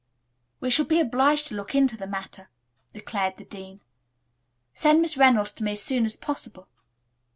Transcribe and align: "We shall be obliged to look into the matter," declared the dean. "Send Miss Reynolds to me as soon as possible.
"We 0.59 0.71
shall 0.71 0.85
be 0.85 0.99
obliged 0.99 1.45
to 1.45 1.53
look 1.55 1.75
into 1.75 1.95
the 1.95 2.07
matter," 2.07 2.49
declared 2.91 3.37
the 3.37 3.45
dean. 3.45 3.81
"Send 4.73 4.99
Miss 5.03 5.15
Reynolds 5.15 5.51
to 5.51 5.63
me 5.63 5.73
as 5.73 5.83
soon 5.83 6.07
as 6.07 6.17
possible. 6.17 6.67